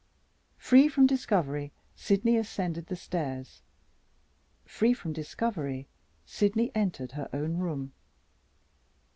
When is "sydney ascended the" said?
1.95-2.95